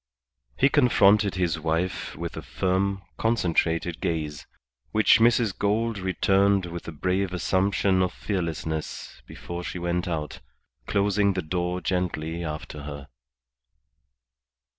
He 0.57 0.67
confronted 0.67 1.35
his 1.35 1.59
wife 1.59 2.15
with 2.15 2.35
a 2.35 2.41
firm, 2.41 3.03
concentrated 3.19 4.01
gaze, 4.01 4.47
which 4.91 5.19
Mrs. 5.19 5.55
Gould 5.55 5.99
returned 5.99 6.65
with 6.65 6.87
a 6.87 6.91
brave 6.91 7.31
assumption 7.33 8.01
of 8.01 8.11
fearlessness 8.11 9.21
before 9.27 9.63
she 9.63 9.77
went 9.77 10.07
out, 10.07 10.39
closing 10.87 11.33
the 11.33 11.43
door 11.43 11.81
gently 11.81 12.43
after 12.43 12.81
her. 12.81 13.09